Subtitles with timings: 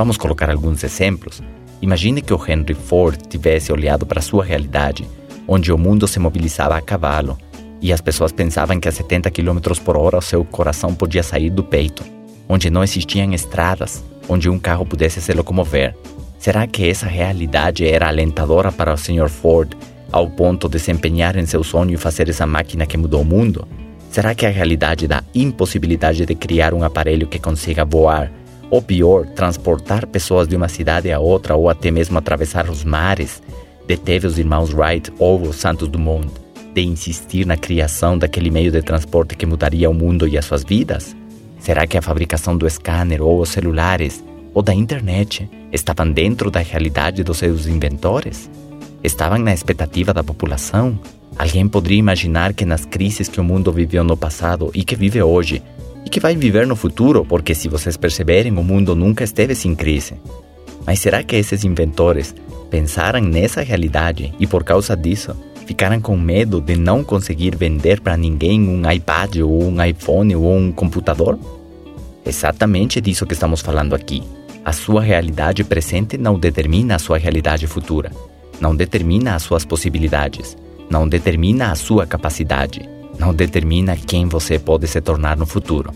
[0.00, 1.42] Vamos colocar alguns exemplos.
[1.82, 5.06] Imagine que o Henry Ford tivesse olhado para sua realidade,
[5.46, 7.36] onde o mundo se mobilizava a cavalo
[7.82, 11.50] e as pessoas pensavam que a 70 km por hora o seu coração podia sair
[11.50, 12.02] do peito,
[12.48, 15.94] onde não existiam estradas, onde um carro pudesse se locomover.
[16.38, 19.28] Será que essa realidade era alentadora para o Sr.
[19.28, 19.74] Ford
[20.10, 23.26] ao ponto de se empenhar em seu sonho e fazer essa máquina que mudou o
[23.26, 23.68] mundo?
[24.10, 28.32] Será que a realidade da impossibilidade de criar um aparelho que consiga voar,
[28.70, 33.42] ou pior, transportar pessoas de uma cidade a outra ou até mesmo atravessar os mares,
[33.86, 36.28] deteve os irmãos Wright ou os Santos Dumont
[36.72, 40.62] de insistir na criação daquele meio de transporte que mudaria o mundo e as suas
[40.62, 41.16] vidas?
[41.58, 44.22] Será que a fabricação do scanner ou os celulares
[44.54, 48.48] ou da internet estavam dentro da realidade dos seus inventores?
[49.02, 50.98] Estavam na expectativa da população?
[51.36, 55.22] Alguém poderia imaginar que nas crises que o mundo viveu no passado e que vive
[55.22, 55.62] hoje,
[56.04, 59.74] e que vai viver no futuro, porque se vocês perceberem, o mundo nunca esteve sem
[59.74, 60.14] crise.
[60.86, 62.34] Mas será que esses inventores
[62.70, 68.16] pensaram nessa realidade e por causa disso ficaram com medo de não conseguir vender para
[68.16, 71.38] ninguém um iPad ou um iPhone ou um computador?
[72.24, 74.22] Exatamente disso que estamos falando aqui.
[74.64, 78.10] A sua realidade presente não determina a sua realidade futura,
[78.60, 80.56] não determina as suas possibilidades,
[80.90, 82.88] não determina a sua capacidade,
[83.20, 85.92] não determina quem você pode se tornar no futuro.